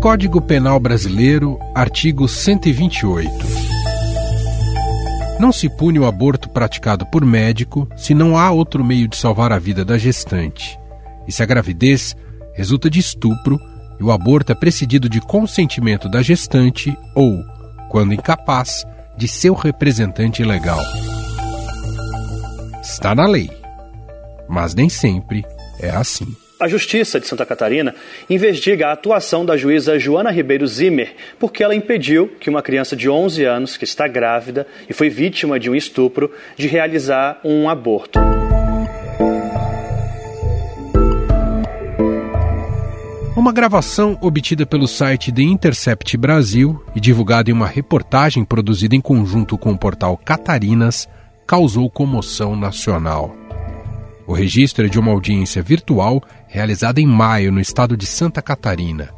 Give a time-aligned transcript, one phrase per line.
[0.00, 3.30] Código Penal Brasileiro, artigo 128.
[5.38, 9.52] Não se pune o aborto praticado por médico se não há outro meio de salvar
[9.52, 10.80] a vida da gestante.
[11.28, 12.16] E se a gravidez
[12.54, 13.60] resulta de estupro
[14.00, 17.44] e o aborto é precedido de consentimento da gestante ou,
[17.90, 18.86] quando incapaz,
[19.18, 20.80] de seu representante legal.
[22.82, 23.50] Está na lei,
[24.48, 25.44] mas nem sempre
[25.78, 26.34] é assim.
[26.60, 27.94] A Justiça de Santa Catarina
[28.28, 33.08] investiga a atuação da juíza Joana Ribeiro Zimmer, porque ela impediu que uma criança de
[33.08, 38.20] 11 anos, que está grávida e foi vítima de um estupro, de realizar um aborto.
[43.34, 49.00] Uma gravação obtida pelo site The Intercept Brasil e divulgada em uma reportagem produzida em
[49.00, 51.08] conjunto com o portal Catarinas
[51.46, 53.39] causou comoção nacional.
[54.30, 59.08] O registro é de uma audiência virtual realizada em maio no estado de Santa Catarina.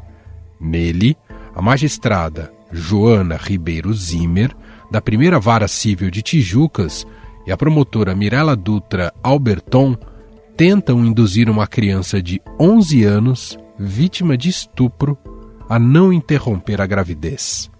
[0.59, 1.19] Nele,
[1.55, 4.57] a magistrada Joana Ribeiro Zimmer,
[4.91, 7.07] da primeira vara civil de Tijucas,
[7.47, 9.99] e a promotora Mirela Dutra Alberton
[10.57, 15.19] tentam induzir uma criança de 11 anos, vítima de estupro,
[15.69, 17.71] a não interromper a gravidez.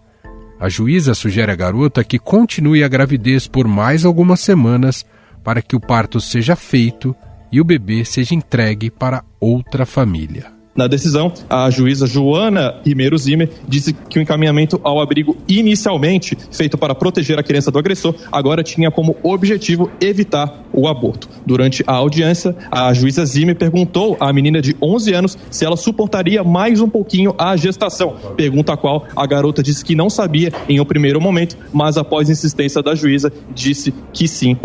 [0.61, 5.07] A juíza sugere à garota que continue a gravidez por mais algumas semanas
[5.43, 7.15] para que o parto seja feito
[7.51, 10.63] e o bebê seja entregue para outra família.
[10.75, 16.79] Na decisão, a juíza Joana Ribeiro Zimmer disse que o encaminhamento ao abrigo inicialmente feito
[16.79, 21.29] para proteger a criança do agressor agora tinha como objetivo evitar o aborto.
[21.45, 26.43] Durante a audiência, a juíza Zimmer perguntou à menina de 11 anos se ela suportaria
[26.43, 28.17] mais um pouquinho a gestação.
[28.35, 32.31] Pergunta a qual a garota disse que não sabia em um primeiro momento, mas após
[32.31, 34.57] insistência da juíza, disse que sim.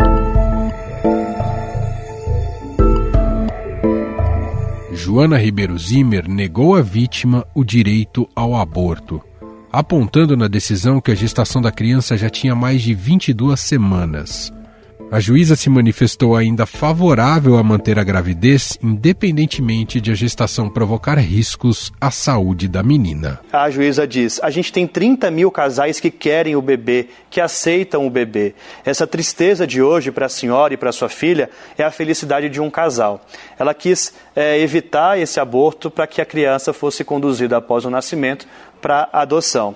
[5.08, 9.22] Joana Ribeiro Zimmer negou à vítima o direito ao aborto,
[9.72, 14.52] apontando na decisão que a gestação da criança já tinha mais de 22 semanas.
[15.10, 21.16] A juíza se manifestou ainda favorável a manter a gravidez, independentemente de a gestação provocar
[21.16, 23.40] riscos à saúde da menina.
[23.50, 28.06] A juíza diz: a gente tem 30 mil casais que querem o bebê, que aceitam
[28.06, 28.54] o bebê.
[28.84, 31.48] Essa tristeza de hoje para a senhora e para sua filha
[31.78, 33.24] é a felicidade de um casal.
[33.58, 38.46] Ela quis é, evitar esse aborto para que a criança fosse conduzida após o nascimento
[38.78, 39.74] para adoção.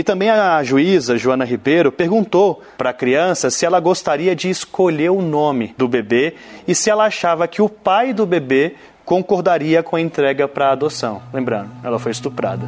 [0.00, 5.10] E também a juíza Joana Ribeiro perguntou para a criança se ela gostaria de escolher
[5.10, 9.96] o nome do bebê e se ela achava que o pai do bebê concordaria com
[9.96, 11.20] a entrega para adoção.
[11.34, 12.66] Lembrando, ela foi estuprada.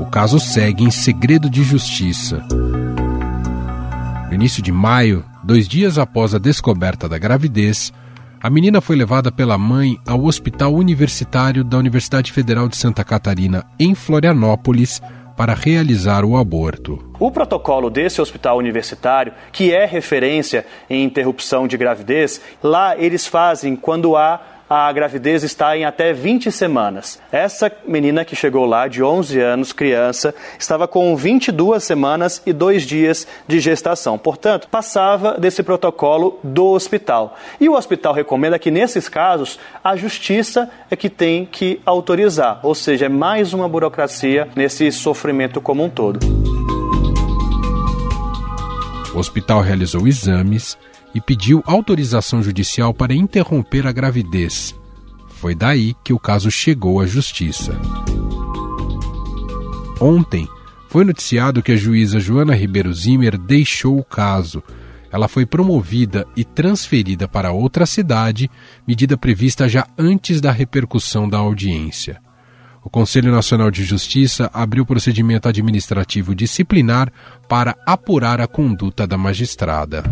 [0.00, 2.44] O caso segue em segredo de justiça.
[4.26, 7.92] No início de maio, dois dias após a descoberta da gravidez,
[8.42, 13.66] a menina foi levada pela mãe ao Hospital Universitário da Universidade Federal de Santa Catarina,
[13.78, 15.02] em Florianópolis,
[15.36, 16.98] para realizar o aborto.
[17.18, 23.76] O protocolo desse hospital universitário, que é referência em interrupção de gravidez, lá eles fazem
[23.76, 27.20] quando há a gravidez está em até 20 semanas.
[27.32, 32.84] Essa menina que chegou lá, de 11 anos, criança, estava com 22 semanas e dois
[32.84, 34.16] dias de gestação.
[34.16, 37.36] Portanto, passava desse protocolo do hospital.
[37.60, 42.74] E o hospital recomenda que, nesses casos, a justiça é que tem que autorizar, ou
[42.74, 46.20] seja, é mais uma burocracia nesse sofrimento como um todo.
[49.12, 50.78] O hospital realizou exames
[51.14, 54.74] e pediu autorização judicial para interromper a gravidez.
[55.28, 57.72] Foi daí que o caso chegou à justiça.
[60.00, 60.48] Ontem,
[60.88, 64.62] foi noticiado que a juíza Joana Ribeiro Zimmer deixou o caso.
[65.12, 68.50] Ela foi promovida e transferida para outra cidade,
[68.86, 72.20] medida prevista já antes da repercussão da audiência.
[72.82, 77.12] O Conselho Nacional de Justiça abriu procedimento administrativo disciplinar
[77.48, 80.02] para apurar a conduta da magistrada.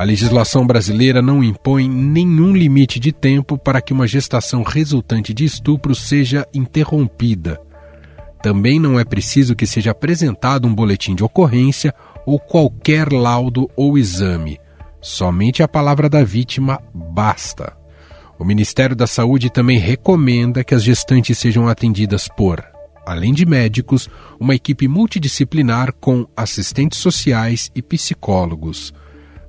[0.00, 5.44] A legislação brasileira não impõe nenhum limite de tempo para que uma gestação resultante de
[5.44, 7.60] estupro seja interrompida.
[8.42, 11.94] Também não é preciso que seja apresentado um boletim de ocorrência
[12.24, 14.58] ou qualquer laudo ou exame.
[15.02, 17.76] Somente a palavra da vítima basta.
[18.38, 22.64] O Ministério da Saúde também recomenda que as gestantes sejam atendidas por,
[23.04, 24.08] além de médicos,
[24.40, 28.94] uma equipe multidisciplinar com assistentes sociais e psicólogos.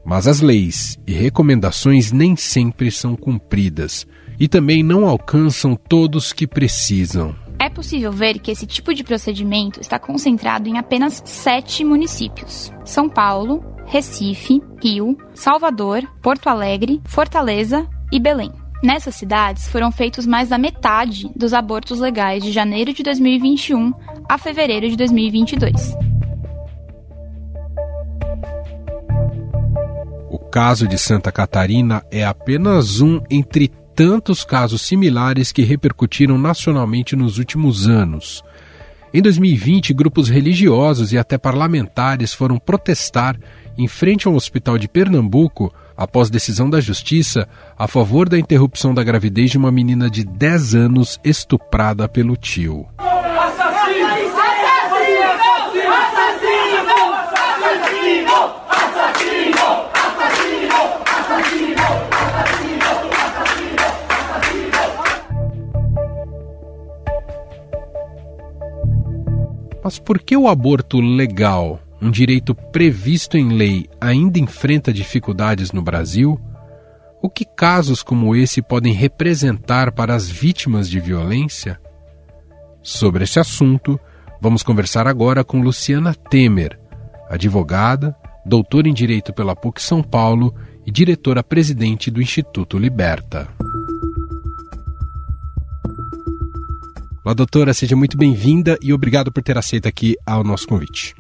[0.04, 4.06] Mas as leis e recomendações nem sempre são cumpridas
[4.40, 7.36] e também não alcançam todos que precisam.
[7.60, 13.08] É possível ver que esse tipo de procedimento está concentrado em apenas sete municípios: São
[13.08, 18.52] Paulo, Recife, Rio, Salvador, Porto Alegre, Fortaleza e Belém.
[18.84, 23.94] Nessas cidades foram feitos mais da metade dos abortos legais de janeiro de 2021
[24.28, 26.11] a fevereiro de 2022.
[30.52, 37.38] Caso de Santa Catarina é apenas um entre tantos casos similares que repercutiram nacionalmente nos
[37.38, 38.44] últimos anos.
[39.14, 43.40] Em 2020, grupos religiosos e até parlamentares foram protestar
[43.78, 49.04] em frente ao hospital de Pernambuco após decisão da justiça a favor da interrupção da
[49.04, 52.88] gravidez de uma menina de 10 anos estuprada pelo tio.
[69.84, 75.82] Mas por que o aborto legal, um direito previsto em lei, ainda enfrenta dificuldades no
[75.82, 76.40] Brasil?
[77.22, 81.80] O que casos como esse podem representar para as vítimas de violência?
[82.82, 84.00] Sobre esse assunto,
[84.40, 86.80] vamos conversar agora com Luciana Temer,
[87.30, 90.54] advogada, doutora em Direito pela PUC São Paulo
[90.86, 93.48] e diretora-presidente do Instituto Liberta.
[97.24, 101.14] Olá, doutora, seja muito bem-vinda e obrigado por ter aceito aqui ao nosso convite.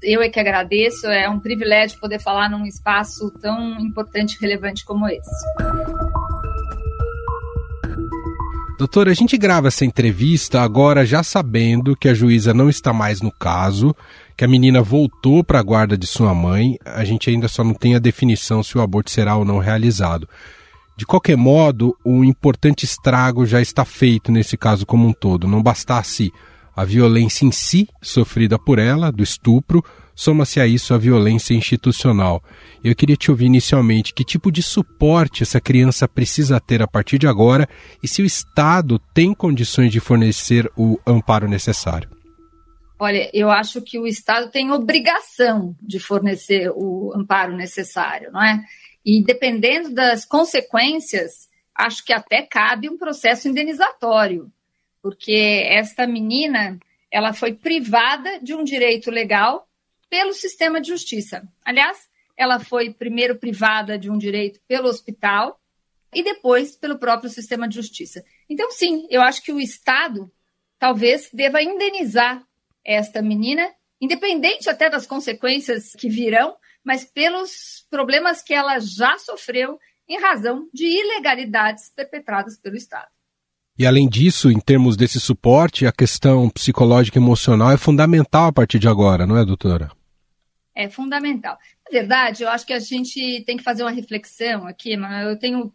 [0.00, 4.84] Eu é que agradeço, é um privilégio poder falar num espaço tão importante e relevante
[4.84, 5.44] como esse.
[8.78, 13.20] Doutora, a gente grava essa entrevista agora já sabendo que a juíza não está mais
[13.20, 13.96] no caso,
[14.36, 16.78] que a menina voltou para a guarda de sua mãe.
[16.84, 20.28] A gente ainda só não tem a definição se o aborto será ou não realizado.
[20.96, 25.48] De qualquer modo, um importante estrago já está feito nesse caso como um todo.
[25.48, 26.32] Não bastasse
[26.76, 29.84] a violência em si, sofrida por ela, do estupro,
[30.14, 32.42] soma-se a isso a violência institucional.
[32.82, 37.18] Eu queria te ouvir inicialmente que tipo de suporte essa criança precisa ter a partir
[37.18, 37.68] de agora
[38.02, 42.08] e se o Estado tem condições de fornecer o amparo necessário.
[42.98, 48.62] Olha, eu acho que o Estado tem obrigação de fornecer o amparo necessário, não é?
[49.04, 54.50] E dependendo das consequências, acho que até cabe um processo indenizatório,
[55.02, 56.78] porque esta menina
[57.10, 59.68] ela foi privada de um direito legal
[60.08, 61.46] pelo sistema de justiça.
[61.64, 65.60] Aliás, ela foi primeiro privada de um direito pelo hospital
[66.14, 68.24] e depois pelo próprio sistema de justiça.
[68.48, 70.30] Então, sim, eu acho que o Estado
[70.78, 72.44] talvez deva indenizar
[72.84, 73.70] esta menina,
[74.00, 80.68] independente até das consequências que virão, mas pelos problemas que ela já sofreu em razão
[80.72, 83.08] de ilegalidades perpetradas pelo Estado.
[83.78, 88.52] E além disso, em termos desse suporte, a questão psicológica e emocional é fundamental a
[88.52, 89.90] partir de agora, não é, doutora?
[90.74, 91.58] É fundamental.
[91.84, 95.38] Na verdade, eu acho que a gente tem que fazer uma reflexão aqui, mas eu
[95.38, 95.72] tenho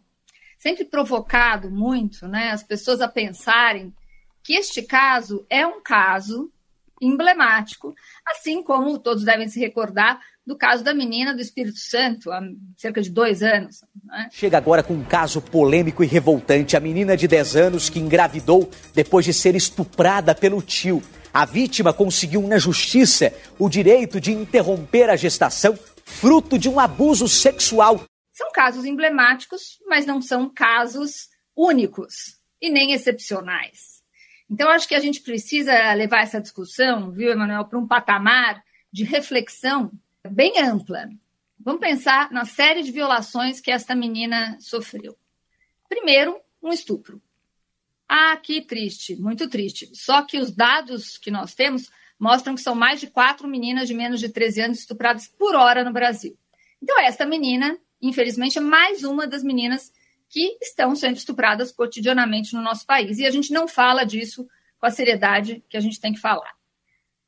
[0.56, 3.92] sempre provocado muito né, as pessoas a pensarem
[4.42, 6.50] que este caso é um caso
[7.00, 7.94] emblemático,
[8.26, 12.40] assim como todos devem se recordar do caso da menina do Espírito Santo, há
[12.74, 13.84] cerca de dois anos.
[14.02, 14.30] Né?
[14.32, 16.74] Chega agora com um caso polêmico e revoltante.
[16.74, 21.02] A menina de 10 anos que engravidou depois de ser estuprada pelo tio.
[21.34, 27.28] A vítima conseguiu na justiça o direito de interromper a gestação, fruto de um abuso
[27.28, 28.02] sexual.
[28.32, 33.98] São casos emblemáticos, mas não são casos únicos e nem excepcionais.
[34.50, 39.04] Então, acho que a gente precisa levar essa discussão, viu, Emanuel, para um patamar de
[39.04, 39.92] reflexão
[40.28, 41.08] bem ampla.
[41.58, 45.16] Vamos pensar na série de violações que esta menina sofreu.
[45.88, 47.20] Primeiro, um estupro.
[48.08, 49.90] Ah, que triste, muito triste.
[49.94, 53.94] Só que os dados que nós temos mostram que são mais de quatro meninas de
[53.94, 56.36] menos de 13 anos estupradas por hora no Brasil.
[56.82, 59.92] Então, esta menina, infelizmente, é mais uma das meninas
[60.28, 63.18] que estão sendo estupradas cotidianamente no nosso país.
[63.18, 64.46] E a gente não fala disso
[64.78, 66.57] com a seriedade que a gente tem que falar.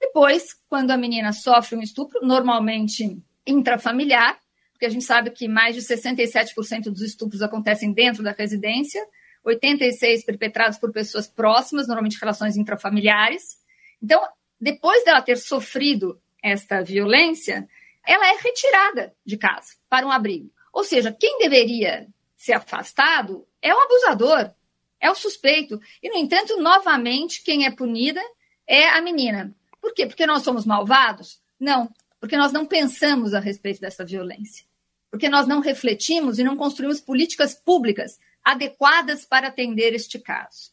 [0.01, 4.41] Depois, quando a menina sofre um estupro, normalmente intrafamiliar,
[4.73, 9.07] porque a gente sabe que mais de 67% dos estupros acontecem dentro da residência,
[9.45, 13.59] 86 perpetrados por pessoas próximas, normalmente relações intrafamiliares.
[14.03, 14.23] Então,
[14.59, 17.69] depois dela ter sofrido esta violência,
[18.07, 20.51] ela é retirada de casa para um abrigo.
[20.73, 24.51] Ou seja, quem deveria ser afastado é o abusador,
[24.99, 25.81] é o suspeito.
[26.03, 28.21] E, no entanto, novamente, quem é punida
[28.67, 29.55] é a menina.
[29.81, 30.07] Por quê?
[30.07, 31.41] Porque nós somos malvados?
[31.59, 34.67] Não, porque nós não pensamos a respeito dessa violência.
[35.11, 40.71] Porque nós não refletimos e não construímos políticas públicas adequadas para atender este caso.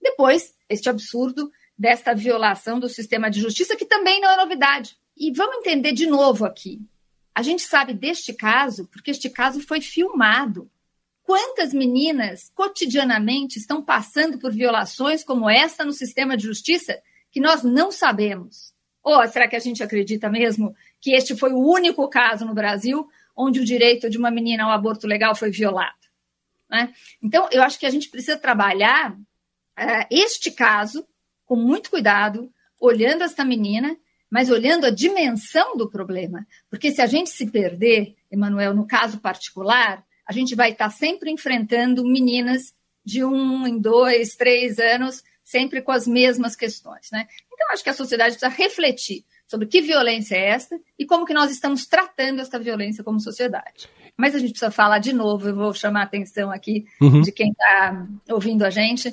[0.00, 4.96] Depois, este absurdo desta violação do sistema de justiça, que também não é novidade.
[5.16, 6.80] E vamos entender de novo aqui.
[7.34, 10.70] A gente sabe deste caso porque este caso foi filmado.
[11.22, 17.62] Quantas meninas cotidianamente estão passando por violações como esta no sistema de justiça que nós
[17.62, 18.72] não sabemos?
[19.02, 23.08] Ou será que a gente acredita mesmo que este foi o único caso no Brasil
[23.36, 25.94] onde o direito de uma menina ao aborto legal foi violado?
[26.68, 26.92] Né?
[27.22, 31.06] Então, eu acho que a gente precisa trabalhar uh, este caso
[31.44, 33.96] com muito cuidado, olhando esta menina,
[34.30, 36.46] mas olhando a dimensão do problema.
[36.68, 41.30] Porque se a gente se perder, Emanuel, no caso particular, a gente vai estar sempre
[41.30, 42.72] enfrentando meninas
[43.04, 47.10] de um em dois, três anos, sempre com as mesmas questões.
[47.10, 47.26] Né?
[47.52, 51.34] Então, acho que a sociedade precisa refletir sobre que violência é esta e como que
[51.34, 53.88] nós estamos tratando esta violência como sociedade.
[54.16, 57.20] Mas a gente precisa falar de novo, eu vou chamar a atenção aqui uhum.
[57.20, 59.12] de quem está ouvindo a gente.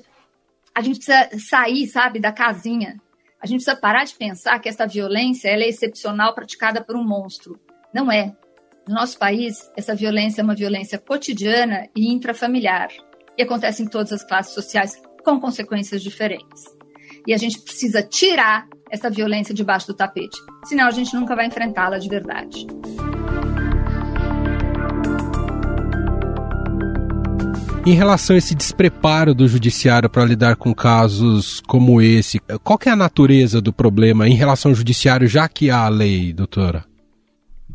[0.75, 3.01] A gente precisa sair, sabe, da casinha.
[3.41, 7.59] A gente precisa parar de pensar que esta violência é excepcional praticada por um monstro.
[7.91, 8.35] Não é.
[8.87, 12.89] No nosso país, essa violência é uma violência cotidiana e intrafamiliar.
[13.37, 16.63] E acontece em todas as classes sociais com consequências diferentes.
[17.27, 21.45] E a gente precisa tirar essa violência debaixo do tapete, senão a gente nunca vai
[21.45, 22.65] enfrentá-la de verdade.
[27.85, 32.89] Em relação a esse despreparo do judiciário para lidar com casos como esse, qual é
[32.89, 36.85] a natureza do problema em relação ao judiciário, já que há a lei, doutora?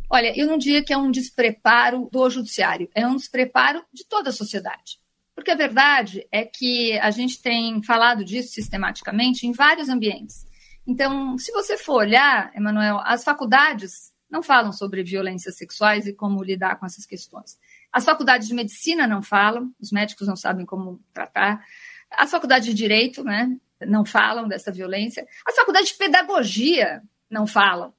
[0.08, 4.30] Olha, eu não diria que é um despreparo do judiciário, é um despreparo de toda
[4.30, 5.01] a sociedade.
[5.42, 10.46] Porque a verdade é que a gente tem falado disso sistematicamente em vários ambientes.
[10.86, 16.44] Então, se você for olhar, Emanuel, as faculdades não falam sobre violências sexuais e como
[16.44, 17.58] lidar com essas questões.
[17.92, 21.60] As faculdades de medicina não falam, os médicos não sabem como tratar.
[22.08, 23.50] As faculdades de direito né,
[23.84, 25.26] não falam dessa violência.
[25.44, 27.92] As faculdades de pedagogia não falam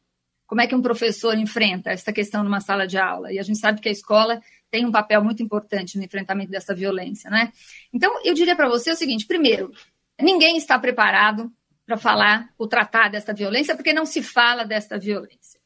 [0.47, 3.33] como é que um professor enfrenta essa questão numa sala de aula.
[3.33, 4.41] E a gente sabe que a escola
[4.74, 7.53] tem um papel muito importante no enfrentamento dessa violência, né?
[7.94, 9.72] Então, eu diria para você o seguinte: primeiro,
[10.20, 11.53] ninguém está preparado
[11.86, 15.60] para falar ou tratar desta violência, porque não se fala desta violência.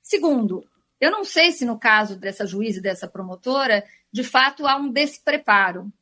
[0.00, 0.66] Segundo,
[0.98, 4.90] eu não sei se no caso dessa juíza e dessa promotora, de fato há um
[4.90, 5.92] despreparo.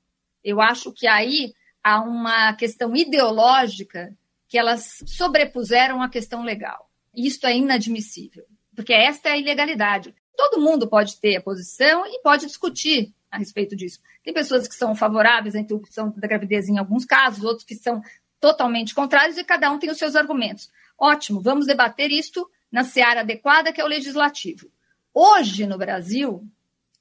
[0.44, 6.88] Eu acho que aí há uma questão ideológica que elas sobrepuseram a questão legal.
[7.12, 8.44] Isto é inadmissível,
[8.76, 10.14] porque esta é a ilegalidade.
[10.36, 14.00] Todo mundo pode ter a posição e pode discutir a respeito disso.
[14.22, 18.02] Tem pessoas que são favoráveis à interrupção da gravidez em alguns casos, outros que são
[18.40, 20.70] totalmente contrários e cada um tem os seus argumentos.
[20.98, 24.70] Ótimo, vamos debater isto na seara adequada, que é o legislativo.
[25.12, 26.46] Hoje, no Brasil,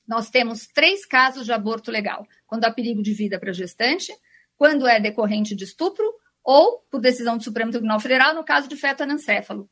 [0.08, 4.16] nós temos três casos de aborto legal: quando há perigo de vida para gestante,
[4.58, 6.06] quando é decorrente de estupro
[6.44, 9.70] ou por decisão do Supremo Tribunal Federal, no caso de feto anencéfalo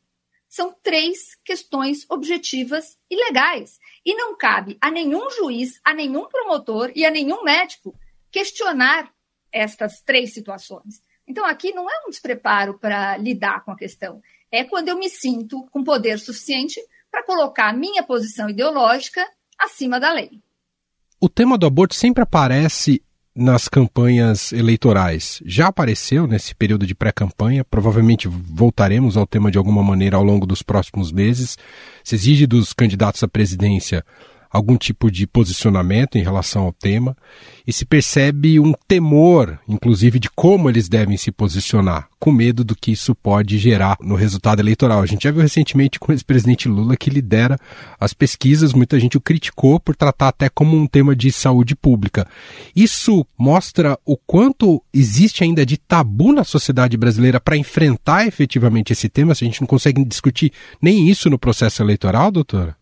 [0.52, 3.80] são três questões objetivas e legais.
[4.06, 7.98] E não cabe a nenhum juiz, a nenhum promotor e a nenhum médico
[8.30, 9.10] questionar
[9.50, 11.02] estas três situações.
[11.26, 15.10] Então, aqui não é um despreparo para lidar com a questão, é quando eu me
[15.10, 19.26] sinto com poder suficiente para colocar a minha posição ideológica
[19.58, 20.42] acima da lei.
[21.22, 23.02] O tema do aborto sempre aparece
[23.36, 25.42] nas campanhas eleitorais.
[25.46, 30.46] Já apareceu nesse período de pré-campanha, provavelmente voltaremos ao tema de alguma maneira ao longo
[30.46, 31.58] dos próximos meses.
[32.04, 34.04] Se exige dos candidatos à presidência
[34.52, 37.16] algum tipo de posicionamento em relação ao tema
[37.66, 42.76] e se percebe um temor, inclusive, de como eles devem se posicionar, com medo do
[42.76, 45.02] que isso pode gerar no resultado eleitoral.
[45.02, 47.58] A gente já viu recentemente com o ex-presidente Lula que lidera
[48.00, 52.28] as pesquisas, muita gente o criticou por tratar até como um tema de saúde pública.
[52.76, 59.08] Isso mostra o quanto existe ainda de tabu na sociedade brasileira para enfrentar efetivamente esse
[59.08, 62.81] tema, se a gente não consegue discutir nem isso no processo eleitoral, doutora?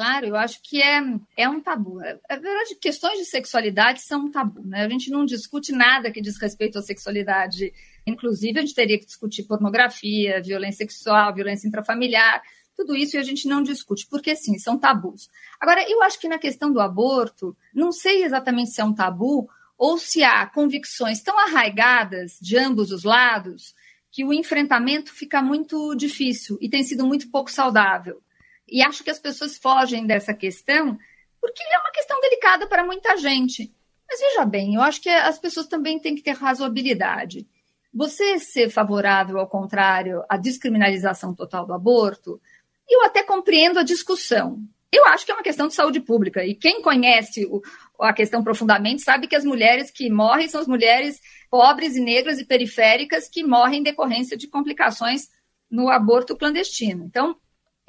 [0.00, 0.98] Claro, eu acho que é,
[1.36, 2.00] é um tabu.
[2.00, 4.86] É, é verdade, questões de sexualidade são um tabu, né?
[4.86, 7.70] A gente não discute nada que diz respeito à sexualidade.
[8.06, 12.40] Inclusive, a gente teria que discutir pornografia, violência sexual, violência intrafamiliar,
[12.74, 15.28] tudo isso e a gente não discute, porque sim, são tabus.
[15.60, 19.50] Agora, eu acho que na questão do aborto, não sei exatamente se é um tabu
[19.76, 23.74] ou se há convicções tão arraigadas de ambos os lados
[24.10, 28.22] que o enfrentamento fica muito difícil e tem sido muito pouco saudável.
[28.70, 30.98] E acho que as pessoas fogem dessa questão
[31.40, 33.72] porque é uma questão delicada para muita gente.
[34.08, 37.46] Mas veja bem, eu acho que as pessoas também têm que ter razoabilidade.
[37.92, 42.40] Você ser favorável, ao contrário, à descriminalização total do aborto,
[42.88, 44.60] eu até compreendo a discussão.
[44.92, 46.44] Eu acho que é uma questão de saúde pública.
[46.44, 47.62] E quem conhece o,
[48.00, 52.40] a questão profundamente sabe que as mulheres que morrem são as mulheres pobres e negras
[52.40, 55.28] e periféricas que morrem em decorrência de complicações
[55.70, 57.04] no aborto clandestino.
[57.04, 57.36] Então,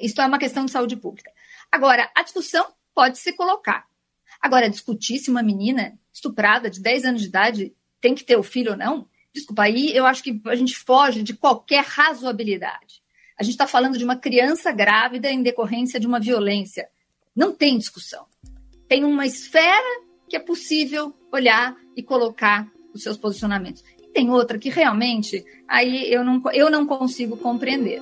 [0.02, 1.30] Isso é uma questão de saúde pública.
[1.70, 3.86] Agora, a discussão pode se colocar.
[4.40, 8.42] Agora, discutir se uma menina estuprada de 10 anos de idade tem que ter o
[8.42, 13.00] filho ou não, desculpa, aí eu acho que a gente foge de qualquer razoabilidade.
[13.38, 16.88] A gente está falando de uma criança grávida em decorrência de uma violência.
[17.34, 18.26] Não tem discussão.
[18.88, 23.84] Tem uma esfera que é possível olhar e colocar os seus posicionamentos.
[24.02, 28.00] E tem outra que realmente aí eu não, eu não consigo compreender.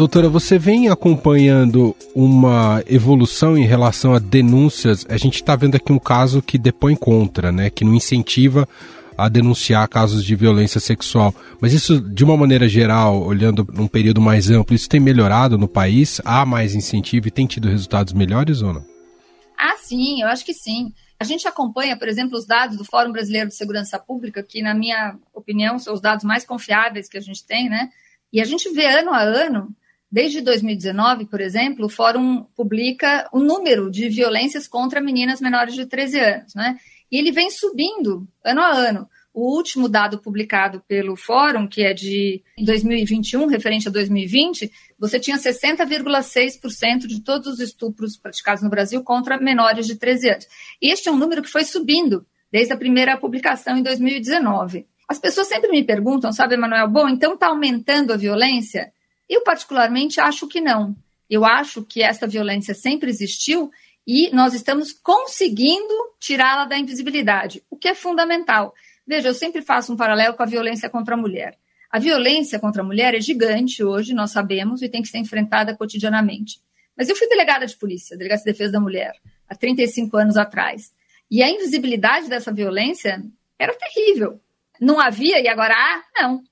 [0.00, 5.04] Doutora, você vem acompanhando uma evolução em relação a denúncias.
[5.10, 7.68] A gente está vendo aqui um caso que depõe contra, né?
[7.68, 8.66] Que não incentiva
[9.14, 11.34] a denunciar casos de violência sexual.
[11.60, 15.68] Mas isso, de uma maneira geral, olhando num período mais amplo, isso tem melhorado no
[15.68, 16.18] país?
[16.24, 18.84] Há mais incentivo e tem tido resultados melhores ou não?
[19.54, 20.94] Ah, sim, eu acho que sim.
[21.18, 24.72] A gente acompanha, por exemplo, os dados do Fórum Brasileiro de Segurança Pública, que, na
[24.72, 27.90] minha opinião, são os dados mais confiáveis que a gente tem, né?
[28.32, 29.76] E a gente vê ano a ano
[30.10, 35.86] Desde 2019, por exemplo, o Fórum publica o número de violências contra meninas menores de
[35.86, 36.76] 13 anos, né?
[37.10, 39.08] E ele vem subindo ano a ano.
[39.32, 45.36] O último dado publicado pelo Fórum, que é de 2021, referente a 2020, você tinha
[45.36, 50.46] 60,6% de todos os estupros praticados no Brasil contra menores de 13 anos.
[50.82, 54.86] E este é um número que foi subindo desde a primeira publicação em 2019.
[55.08, 58.92] As pessoas sempre me perguntam, sabe, Emanuel, bom, então está aumentando a violência?
[59.30, 60.96] Eu, particularmente, acho que não.
[61.30, 63.70] Eu acho que esta violência sempre existiu
[64.04, 68.74] e nós estamos conseguindo tirá-la da invisibilidade, o que é fundamental.
[69.06, 71.56] Veja, eu sempre faço um paralelo com a violência contra a mulher.
[71.88, 75.76] A violência contra a mulher é gigante hoje, nós sabemos, e tem que ser enfrentada
[75.76, 76.60] cotidianamente.
[76.96, 79.14] Mas eu fui delegada de polícia, delegada de defesa da mulher,
[79.48, 80.92] há 35 anos atrás.
[81.30, 83.22] E a invisibilidade dessa violência
[83.56, 84.40] era terrível.
[84.80, 86.02] Não havia e agora há?
[86.20, 86.42] Não.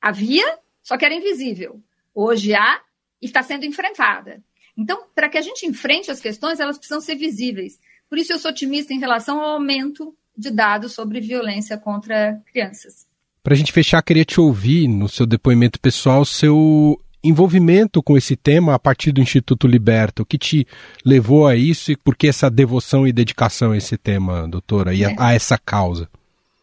[0.00, 1.82] Havia, só que era invisível.
[2.14, 2.80] Hoje há
[3.20, 4.42] e está sendo enfrentada.
[4.76, 7.78] Então, para que a gente enfrente as questões, elas precisam ser visíveis.
[8.08, 13.06] Por isso, eu sou otimista em relação ao aumento de dados sobre violência contra crianças.
[13.42, 18.36] Para a gente fechar, queria te ouvir no seu depoimento pessoal, seu envolvimento com esse
[18.36, 20.22] tema a partir do Instituto Liberta.
[20.22, 20.66] O que te
[21.04, 25.04] levou a isso e por que essa devoção e dedicação a esse tema, doutora, e
[25.04, 25.16] a, é.
[25.18, 26.08] a essa causa?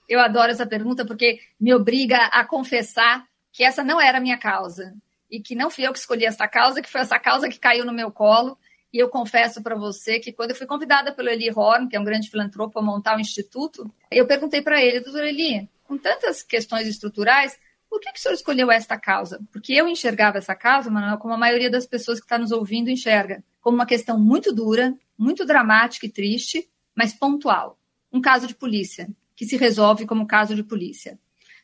[0.07, 4.37] Eu adoro essa pergunta porque me obriga a confessar que essa não era a minha
[4.37, 4.93] causa
[5.31, 7.85] e que não fui eu que escolhi essa causa, que foi essa causa que caiu
[7.85, 8.57] no meu colo.
[8.93, 11.99] E eu confesso para você que quando eu fui convidada pelo Eli Horn, que é
[11.99, 15.97] um grande filantropo, a montar o um instituto, eu perguntei para ele, doutor Eli, com
[15.97, 17.57] tantas questões estruturais,
[17.89, 19.41] por que, que o senhor escolheu esta causa?
[19.51, 22.89] Porque eu enxergava essa causa, Manuel, como a maioria das pessoas que está nos ouvindo
[22.89, 27.79] enxerga, como uma questão muito dura, muito dramática e triste, mas pontual.
[28.11, 31.17] Um caso de polícia, que se resolve como caso de polícia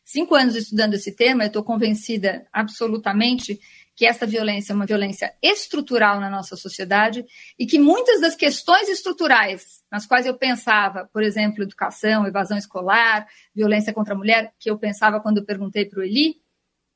[0.07, 3.59] cinco anos estudando esse tema, eu estou convencida absolutamente
[3.93, 7.25] que essa violência é uma violência estrutural na nossa sociedade
[7.59, 13.27] e que muitas das questões estruturais nas quais eu pensava, por exemplo, educação, evasão escolar,
[13.53, 16.37] violência contra a mulher, que eu pensava quando eu perguntei para o Eli,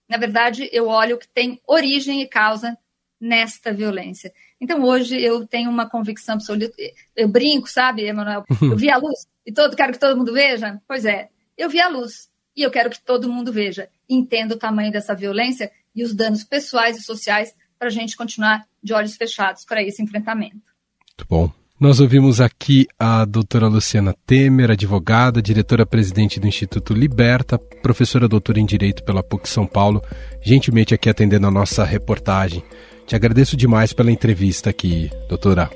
[0.07, 2.77] na verdade, eu olho que tem origem e causa
[3.19, 4.31] nesta violência.
[4.59, 6.75] Então, hoje, eu tenho uma convicção absoluta.
[7.15, 8.45] Eu brinco, sabe, Emanuel?
[8.61, 10.81] Eu vi a luz e todo, quero que todo mundo veja?
[10.87, 12.30] Pois é, eu vi a luz.
[12.55, 16.43] E eu quero que todo mundo veja, entenda o tamanho dessa violência e os danos
[16.43, 20.71] pessoais e sociais para a gente continuar de olhos fechados para esse enfrentamento.
[21.09, 21.51] Muito bom.
[21.79, 28.65] Nós ouvimos aqui a doutora Luciana Temer, advogada, diretora-presidente do Instituto Liberta, professora doutora em
[28.67, 29.99] Direito pela PUC São Paulo,
[30.43, 32.63] gentilmente aqui atendendo a nossa reportagem.
[33.07, 35.71] Te agradeço demais pela entrevista aqui, doutora.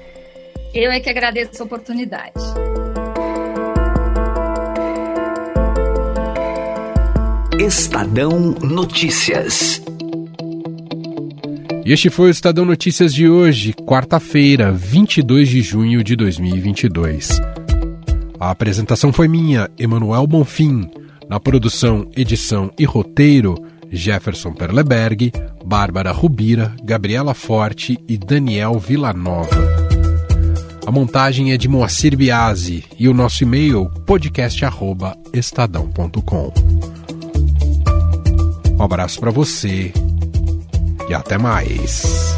[0.76, 2.36] Eu é que agradeço a oportunidade.
[7.60, 9.82] Estadão Notícias.
[11.86, 17.40] E este foi o Estadão Notícias de hoje, quarta-feira, 22 de junho de 2022.
[18.40, 20.90] A apresentação foi minha, Emanuel Bonfim.
[21.30, 23.56] Na produção, edição e roteiro,
[23.90, 25.32] Jefferson Perleberg,
[25.66, 29.86] Bárbara Rubira, Gabriela Forte e Daniel Villanova.
[30.86, 36.54] A montagem é de Moacir Biasi e o nosso e-mail podcast@estadão.com.
[38.78, 39.92] Um abraço para você
[41.10, 42.35] e até mais.